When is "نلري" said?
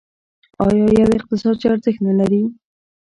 2.07-2.43